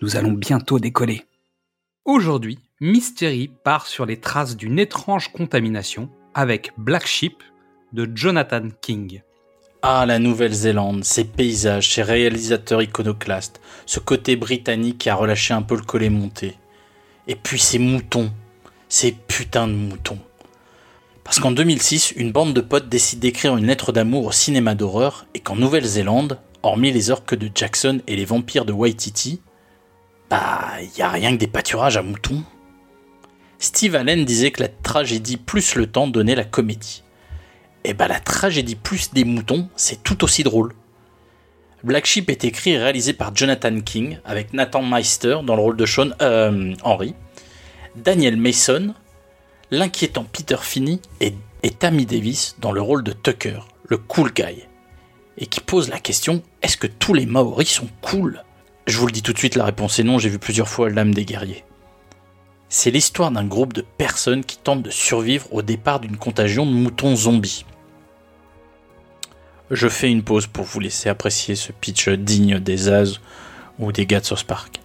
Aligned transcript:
nous 0.00 0.16
allons 0.16 0.32
bientôt 0.32 0.78
décoller. 0.78 1.24
Aujourd'hui, 2.04 2.58
Mystery 2.80 3.50
part 3.64 3.86
sur 3.86 4.06
les 4.06 4.18
traces 4.18 4.56
d'une 4.56 4.78
étrange 4.78 5.32
contamination 5.32 6.08
avec 6.34 6.72
Black 6.76 7.06
Sheep 7.06 7.42
de 7.92 8.08
Jonathan 8.14 8.68
King. 8.80 9.22
Ah, 9.82 10.06
la 10.06 10.18
Nouvelle-Zélande, 10.18 11.04
ces 11.04 11.24
paysages, 11.24 11.94
ces 11.94 12.02
réalisateurs 12.02 12.82
iconoclastes, 12.82 13.60
ce 13.86 14.00
côté 14.00 14.36
britannique 14.36 14.98
qui 14.98 15.10
a 15.10 15.14
relâché 15.14 15.54
un 15.54 15.62
peu 15.62 15.76
le 15.76 15.82
collet 15.82 16.10
monté. 16.10 16.54
Et 17.26 17.36
puis 17.36 17.58
ces 17.58 17.78
moutons, 17.78 18.32
ces 18.88 19.12
putains 19.12 19.68
de 19.68 19.72
moutons. 19.72 20.18
Parce 21.24 21.40
qu'en 21.40 21.50
2006, 21.50 22.14
une 22.16 22.32
bande 22.32 22.54
de 22.54 22.60
potes 22.60 22.88
décide 22.88 23.20
d'écrire 23.20 23.56
une 23.56 23.66
lettre 23.66 23.92
d'amour 23.92 24.26
au 24.26 24.32
cinéma 24.32 24.74
d'horreur 24.74 25.26
et 25.34 25.40
qu'en 25.40 25.56
Nouvelle-Zélande, 25.56 26.40
hormis 26.62 26.90
les 26.90 27.10
orques 27.10 27.34
de 27.34 27.50
Jackson 27.54 28.00
et 28.06 28.16
les 28.16 28.24
vampires 28.24 28.64
de 28.64 28.72
Waititi, 28.72 29.40
bah, 30.30 30.74
y 30.96 31.02
a 31.02 31.10
rien 31.10 31.32
que 31.32 31.38
des 31.38 31.46
pâturages 31.46 31.96
à 31.96 32.02
moutons. 32.02 32.42
Steve 33.58 33.96
Allen 33.96 34.24
disait 34.24 34.50
que 34.50 34.62
la 34.62 34.68
tragédie 34.68 35.36
plus 35.36 35.74
le 35.74 35.86
temps 35.86 36.06
donnait 36.06 36.34
la 36.34 36.44
comédie. 36.44 37.02
Et 37.84 37.94
bah 37.94 38.08
la 38.08 38.20
tragédie 38.20 38.76
plus 38.76 39.12
des 39.12 39.24
moutons, 39.24 39.68
c'est 39.74 40.02
tout 40.02 40.22
aussi 40.24 40.42
drôle. 40.42 40.74
Black 41.82 42.06
Sheep 42.06 42.28
est 42.28 42.44
écrit 42.44 42.72
et 42.72 42.78
réalisé 42.78 43.12
par 43.12 43.34
Jonathan 43.34 43.80
King, 43.80 44.18
avec 44.24 44.52
Nathan 44.52 44.82
Meister 44.82 45.38
dans 45.44 45.56
le 45.56 45.62
rôle 45.62 45.76
de 45.76 45.86
Sean 45.86 46.10
euh, 46.20 46.74
Henry, 46.82 47.14
Daniel 47.96 48.36
Mason, 48.36 48.94
l'inquiétant 49.70 50.24
Peter 50.24 50.56
Finney 50.60 51.00
et, 51.20 51.34
et 51.62 51.70
Tammy 51.70 52.04
Davis 52.04 52.56
dans 52.60 52.72
le 52.72 52.82
rôle 52.82 53.04
de 53.04 53.12
Tucker, 53.12 53.60
le 53.84 53.96
cool 53.96 54.32
guy, 54.32 54.66
et 55.38 55.46
qui 55.46 55.60
pose 55.60 55.88
la 55.88 56.00
question 56.00 56.42
est-ce 56.62 56.76
que 56.76 56.88
tous 56.88 57.14
les 57.14 57.26
Maoris 57.26 57.68
sont 57.68 57.88
cool? 58.02 58.42
Je 58.88 58.98
vous 58.98 59.06
le 59.06 59.12
dis 59.12 59.22
tout 59.22 59.34
de 59.34 59.38
suite, 59.38 59.54
la 59.54 59.66
réponse 59.66 59.98
est 59.98 60.02
non, 60.02 60.18
j'ai 60.18 60.30
vu 60.30 60.38
plusieurs 60.38 60.68
fois 60.68 60.88
l'âme 60.88 61.12
des 61.12 61.26
guerriers. 61.26 61.64
C'est 62.70 62.90
l'histoire 62.90 63.30
d'un 63.30 63.44
groupe 63.44 63.74
de 63.74 63.82
personnes 63.82 64.44
qui 64.44 64.56
tentent 64.56 64.82
de 64.82 64.90
survivre 64.90 65.46
au 65.52 65.62
départ 65.62 66.00
d'une 66.00 66.16
contagion 66.16 66.64
de 66.64 66.72
moutons 66.72 67.14
zombies. 67.14 67.66
Je 69.70 69.88
fais 69.88 70.10
une 70.10 70.22
pause 70.22 70.46
pour 70.46 70.64
vous 70.64 70.80
laisser 70.80 71.10
apprécier 71.10 71.54
ce 71.54 71.72
pitch 71.72 72.08
digne 72.08 72.60
des 72.60 72.88
As 72.88 73.20
ou 73.78 73.92
des 73.92 74.06
gars 74.06 74.20
de 74.20 74.24
South 74.24 74.44
Park. 74.44 74.80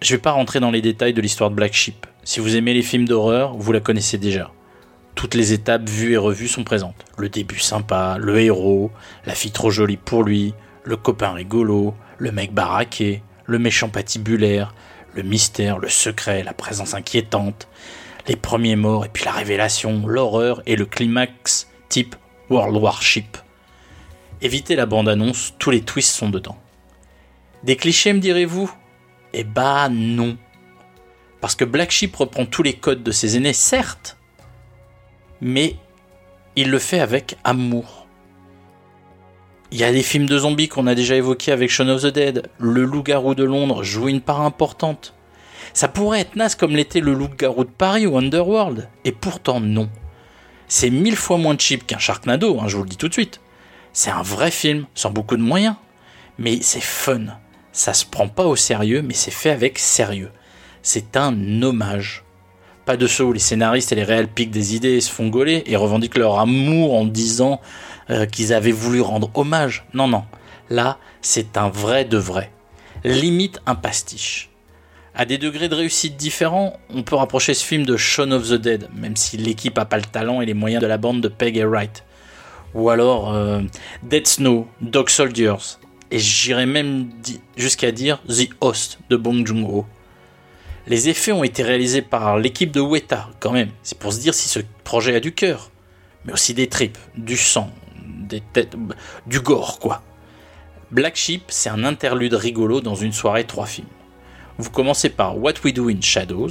Je 0.00 0.14
vais 0.14 0.22
pas 0.22 0.32
rentrer 0.32 0.58
dans 0.58 0.70
les 0.70 0.80
détails 0.80 1.12
de 1.12 1.20
l'histoire 1.20 1.50
de 1.50 1.54
Black 1.54 1.74
Sheep. 1.74 2.06
Si 2.24 2.40
vous 2.40 2.56
aimez 2.56 2.72
les 2.72 2.82
films 2.82 3.06
d'horreur, 3.06 3.54
vous 3.56 3.72
la 3.72 3.80
connaissez 3.80 4.16
déjà. 4.16 4.50
Toutes 5.14 5.34
les 5.34 5.52
étapes 5.52 5.88
vues 5.88 6.14
et 6.14 6.16
revues 6.16 6.48
sont 6.48 6.64
présentes. 6.64 7.04
Le 7.18 7.28
début 7.28 7.58
sympa, 7.58 8.16
le 8.18 8.40
héros, 8.40 8.90
la 9.26 9.34
fille 9.34 9.52
trop 9.52 9.70
jolie 9.70 9.98
pour 9.98 10.24
lui, 10.24 10.54
le 10.84 10.96
copain 10.96 11.32
rigolo, 11.32 11.94
le 12.18 12.32
mec 12.32 12.52
baraqué, 12.52 13.22
le 13.46 13.58
méchant 13.58 13.88
patibulaire, 13.88 14.74
le 15.14 15.22
mystère, 15.22 15.78
le 15.78 15.88
secret, 15.88 16.42
la 16.42 16.54
présence 16.54 16.94
inquiétante, 16.94 17.68
les 18.26 18.36
premiers 18.36 18.76
morts 18.76 19.04
et 19.04 19.08
puis 19.08 19.24
la 19.24 19.32
révélation, 19.32 20.06
l'horreur 20.06 20.62
et 20.66 20.76
le 20.76 20.86
climax 20.86 21.68
type 21.88 22.16
World 22.50 22.76
Warship. 22.76 23.36
Évitez 24.40 24.76
la 24.76 24.86
bande-annonce, 24.86 25.54
tous 25.58 25.70
les 25.70 25.82
twists 25.82 26.14
sont 26.14 26.30
dedans. 26.30 26.58
Des 27.62 27.76
clichés 27.76 28.12
me 28.12 28.18
direz-vous? 28.18 28.72
Eh 29.32 29.44
bah 29.44 29.88
non. 29.88 30.36
Parce 31.40 31.54
que 31.54 31.64
Black 31.64 31.90
Sheep 31.90 32.14
reprend 32.16 32.46
tous 32.46 32.62
les 32.62 32.74
codes 32.74 33.02
de 33.02 33.10
ses 33.10 33.36
aînés, 33.36 33.52
certes, 33.52 34.16
mais 35.40 35.76
il 36.54 36.70
le 36.70 36.78
fait 36.78 37.00
avec 37.00 37.36
amour. 37.44 38.01
Il 39.72 39.78
y 39.78 39.84
a 39.84 39.92
des 39.92 40.02
films 40.02 40.26
de 40.26 40.38
zombies 40.38 40.68
qu'on 40.68 40.86
a 40.86 40.94
déjà 40.94 41.16
évoqués 41.16 41.50
avec 41.50 41.70
Shaun 41.70 41.88
of 41.88 42.02
the 42.02 42.08
Dead. 42.08 42.50
Le 42.58 42.84
loup-garou 42.84 43.34
de 43.34 43.42
Londres 43.42 43.82
joue 43.82 44.10
une 44.10 44.20
part 44.20 44.42
importante. 44.42 45.14
Ça 45.72 45.88
pourrait 45.88 46.20
être 46.20 46.36
naze 46.36 46.56
comme 46.56 46.76
l'était 46.76 47.00
le 47.00 47.14
loup-garou 47.14 47.64
de 47.64 47.70
Paris 47.70 48.06
ou 48.06 48.18
Underworld. 48.18 48.90
Et 49.06 49.12
pourtant 49.12 49.60
non. 49.60 49.88
C'est 50.68 50.90
mille 50.90 51.16
fois 51.16 51.38
moins 51.38 51.56
cheap 51.56 51.86
qu'un 51.86 51.96
Sharknado, 51.96 52.60
hein, 52.60 52.68
je 52.68 52.76
vous 52.76 52.82
le 52.82 52.90
dis 52.90 52.98
tout 52.98 53.08
de 53.08 53.14
suite. 53.14 53.40
C'est 53.94 54.10
un 54.10 54.20
vrai 54.20 54.50
film, 54.50 54.84
sans 54.94 55.10
beaucoup 55.10 55.38
de 55.38 55.42
moyens. 55.42 55.76
Mais 56.36 56.58
c'est 56.60 56.82
fun. 56.82 57.38
Ça 57.72 57.94
se 57.94 58.04
prend 58.04 58.28
pas 58.28 58.44
au 58.44 58.56
sérieux, 58.56 59.00
mais 59.00 59.14
c'est 59.14 59.30
fait 59.30 59.48
avec 59.50 59.78
sérieux. 59.78 60.32
C'est 60.82 61.16
un 61.16 61.62
hommage. 61.62 62.24
Pas 62.84 62.96
de 62.96 63.06
ceux 63.06 63.24
où 63.24 63.32
les 63.32 63.38
scénaristes 63.38 63.92
et 63.92 63.94
les 63.94 64.04
réels 64.04 64.28
piquent 64.28 64.50
des 64.50 64.74
idées 64.74 65.00
se 65.00 65.10
font 65.10 65.28
gauler 65.28 65.62
et 65.66 65.76
revendiquent 65.76 66.18
leur 66.18 66.40
amour 66.40 66.94
en 66.94 67.04
disant 67.04 67.60
euh, 68.10 68.26
qu'ils 68.26 68.52
avaient 68.52 68.72
voulu 68.72 69.00
rendre 69.00 69.30
hommage. 69.34 69.84
Non, 69.94 70.08
non. 70.08 70.24
Là, 70.68 70.98
c'est 71.20 71.56
un 71.56 71.68
vrai 71.68 72.04
de 72.04 72.16
vrai. 72.16 72.50
Limite 73.04 73.60
un 73.66 73.74
pastiche. 73.74 74.50
À 75.14 75.26
des 75.26 75.38
degrés 75.38 75.68
de 75.68 75.74
réussite 75.74 76.16
différents, 76.16 76.78
on 76.92 77.02
peut 77.02 77.16
rapprocher 77.16 77.52
ce 77.52 77.64
film 77.64 77.84
de 77.84 77.96
Shaun 77.96 78.32
of 78.32 78.48
the 78.48 78.54
Dead, 78.54 78.88
même 78.94 79.14
si 79.14 79.36
l'équipe 79.36 79.78
a 79.78 79.84
pas 79.84 79.98
le 79.98 80.04
talent 80.04 80.40
et 80.40 80.46
les 80.46 80.54
moyens 80.54 80.82
de 80.82 80.86
la 80.86 80.96
bande 80.96 81.20
de 81.20 81.28
Peg 81.28 81.58
et 81.58 81.64
Wright. 81.64 82.04
Ou 82.74 82.88
alors 82.88 83.32
euh, 83.34 83.60
Dead 84.02 84.26
Snow, 84.26 84.66
Dog 84.80 85.10
Soldiers, 85.10 85.76
et 86.10 86.18
j'irais 86.18 86.66
même 86.66 87.10
jusqu'à 87.56 87.92
dire 87.92 88.22
The 88.28 88.48
Host 88.60 88.98
de 89.10 89.16
Bong 89.16 89.46
Joon-ho. 89.46 89.86
Les 90.86 91.08
effets 91.08 91.32
ont 91.32 91.44
été 91.44 91.62
réalisés 91.62 92.02
par 92.02 92.38
l'équipe 92.38 92.72
de 92.72 92.80
Weta, 92.80 93.30
quand 93.38 93.52
même. 93.52 93.70
C'est 93.82 93.98
pour 93.98 94.12
se 94.12 94.20
dire 94.20 94.34
si 94.34 94.48
ce 94.48 94.58
projet 94.82 95.14
a 95.14 95.20
du 95.20 95.32
cœur, 95.32 95.70
mais 96.24 96.32
aussi 96.32 96.54
des 96.54 96.68
tripes, 96.68 96.98
du 97.16 97.36
sang, 97.36 97.70
des 98.04 98.40
têtes, 98.40 98.76
du 99.26 99.40
gore, 99.40 99.78
quoi. 99.78 100.02
Black 100.90 101.16
Sheep, 101.16 101.44
c'est 101.48 101.70
un 101.70 101.84
interlude 101.84 102.34
rigolo 102.34 102.80
dans 102.80 102.96
une 102.96 103.12
soirée 103.12 103.44
trois 103.44 103.66
films. 103.66 103.86
Vous 104.58 104.70
commencez 104.70 105.08
par 105.08 105.38
What 105.38 105.54
We 105.64 105.72
Do 105.72 105.88
in 105.88 106.00
Shadows, 106.00 106.50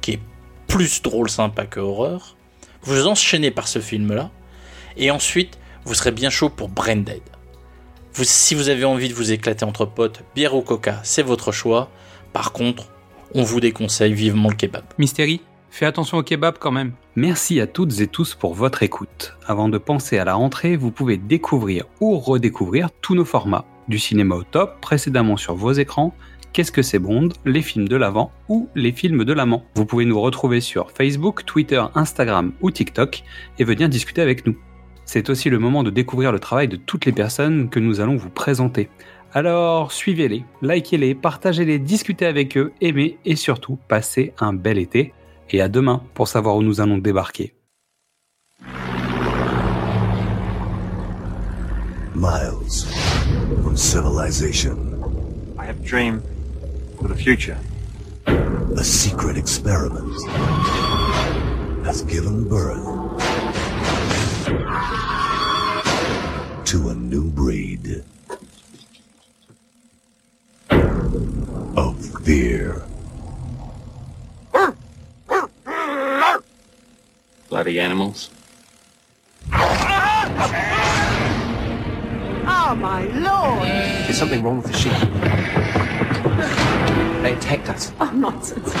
qui 0.00 0.12
est 0.12 0.20
plus 0.68 1.02
drôle 1.02 1.28
sympa 1.28 1.66
que 1.66 1.80
horreur. 1.80 2.36
Vous 2.82 3.06
enchaînez 3.06 3.50
par 3.50 3.68
ce 3.68 3.80
film-là, 3.80 4.30
et 4.96 5.10
ensuite 5.10 5.58
vous 5.84 5.94
serez 5.94 6.12
bien 6.12 6.30
chaud 6.30 6.48
pour 6.50 6.68
Branded. 6.68 7.20
Si 8.12 8.54
vous 8.54 8.68
avez 8.68 8.84
envie 8.84 9.08
de 9.08 9.14
vous 9.14 9.32
éclater 9.32 9.64
entre 9.64 9.86
potes, 9.86 10.22
bière 10.34 10.54
ou 10.54 10.62
coca, 10.62 11.00
c'est 11.02 11.22
votre 11.22 11.50
choix. 11.50 11.90
Par 12.32 12.52
contre, 12.52 12.91
on 13.34 13.42
vous 13.42 13.60
déconseille 13.60 14.12
vivement 14.12 14.48
le 14.48 14.54
kebab. 14.54 14.84
Mystery 14.98 15.40
Fais 15.70 15.86
attention 15.86 16.18
au 16.18 16.22
kebab 16.22 16.56
quand 16.58 16.70
même. 16.70 16.92
Merci 17.16 17.58
à 17.58 17.66
toutes 17.66 17.98
et 18.00 18.06
tous 18.06 18.34
pour 18.34 18.52
votre 18.52 18.82
écoute. 18.82 19.34
Avant 19.46 19.70
de 19.70 19.78
penser 19.78 20.18
à 20.18 20.24
la 20.24 20.34
rentrée, 20.34 20.76
vous 20.76 20.90
pouvez 20.90 21.16
découvrir 21.16 21.86
ou 22.00 22.18
redécouvrir 22.18 22.90
tous 23.00 23.14
nos 23.14 23.24
formats. 23.24 23.64
Du 23.88 23.98
cinéma 23.98 24.34
au 24.34 24.42
top, 24.42 24.80
précédemment 24.82 25.38
sur 25.38 25.54
vos 25.54 25.72
écrans, 25.72 26.14
Qu'est-ce 26.52 26.72
que 26.72 26.82
c'est 26.82 26.98
Bond, 26.98 27.30
les 27.46 27.62
films 27.62 27.88
de 27.88 27.96
l'avant 27.96 28.30
ou 28.50 28.68
les 28.74 28.92
films 28.92 29.24
de 29.24 29.32
l'amant. 29.32 29.64
Vous 29.74 29.86
pouvez 29.86 30.04
nous 30.04 30.20
retrouver 30.20 30.60
sur 30.60 30.90
Facebook, 30.90 31.46
Twitter, 31.46 31.82
Instagram 31.94 32.52
ou 32.60 32.70
TikTok 32.70 33.22
et 33.58 33.64
venir 33.64 33.88
discuter 33.88 34.20
avec 34.20 34.46
nous. 34.46 34.54
C'est 35.06 35.30
aussi 35.30 35.48
le 35.48 35.58
moment 35.58 35.82
de 35.82 35.88
découvrir 35.88 36.30
le 36.30 36.38
travail 36.38 36.68
de 36.68 36.76
toutes 36.76 37.06
les 37.06 37.12
personnes 37.12 37.70
que 37.70 37.80
nous 37.80 38.00
allons 38.00 38.16
vous 38.16 38.28
présenter. 38.28 38.90
Alors 39.34 39.92
suivez-les, 39.92 40.44
likez-les, 40.60 41.14
partagez-les, 41.14 41.78
discutez 41.78 42.26
avec 42.26 42.58
eux, 42.58 42.72
aimez 42.82 43.18
et 43.24 43.34
surtout 43.34 43.78
passez 43.88 44.34
un 44.38 44.52
bel 44.52 44.76
été 44.76 45.14
et 45.48 45.62
à 45.62 45.70
demain 45.70 46.02
pour 46.12 46.28
savoir 46.28 46.56
où 46.56 46.62
nous 46.62 46.82
allons 46.82 46.98
débarquer. 46.98 47.54
Miles 52.14 52.84
from 53.62 53.74
civilization. 53.74 54.76
I 55.58 55.64
have 55.64 55.80
a 55.80 55.84
dream 55.84 56.20
for 57.00 57.08
the 57.08 57.16
future. 57.16 57.56
A 58.26 58.84
secret 58.84 59.38
experiment 59.38 60.12
has 61.86 62.02
given 62.02 62.44
birth 62.46 62.84
to 66.66 66.90
a 66.90 66.94
new 66.94 67.30
breed. 67.30 68.04
Fear. 72.22 72.82
Bloody 77.48 77.80
animals. 77.80 78.30
Oh, 82.44 82.74
my 82.78 83.04
lord! 83.04 83.68
There's 83.68 84.16
something 84.18 84.42
wrong 84.42 84.62
with 84.62 84.72
the 84.72 84.78
ship. 84.78 84.92
They 87.22 87.34
attacked 87.34 87.68
us. 87.68 87.92
Oh, 88.00 88.10
nonsense. 88.14 88.72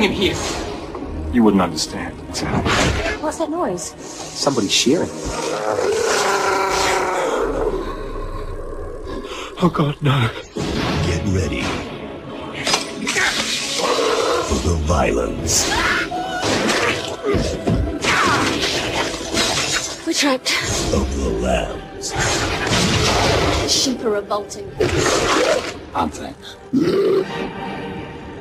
Doing 0.00 0.12
in 0.12 0.16
here? 0.16 0.36
You 1.32 1.42
wouldn't 1.42 1.62
understand. 1.62 2.14
What's 3.22 3.38
that 3.38 3.50
noise? 3.50 3.90
Somebody's 3.98 4.72
shearing. 4.72 5.08
Oh 9.62 9.70
God, 9.72 9.96
no. 10.02 10.30
Get 11.06 11.24
ready 11.34 11.62
for 14.48 14.68
the 14.68 14.76
violence. 14.84 15.68
We're 20.06 20.14
trapped. 20.14 20.50
of 20.94 21.16
the 21.16 21.30
lambs. 21.40 22.12
Sheep 23.70 24.02
are 24.04 24.10
revolting. 24.10 24.70
Aren't 25.94 26.14
they? 26.14 26.34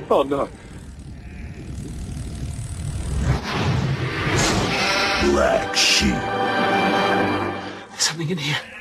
Oh 0.09 0.23
no. 0.23 0.49
Black 5.31 5.75
sheep. 5.75 6.09
There's 7.89 8.01
something 8.01 8.29
in 8.29 8.37
here. 8.37 8.78